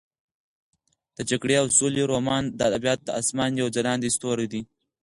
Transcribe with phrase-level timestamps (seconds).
[1.15, 4.61] د جګړې او سولې رومان د ادبیاتو د اسمان یو ځلانده ستوری دی.